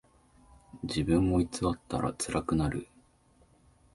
[0.83, 2.87] 自分を偽ったらつらくなる。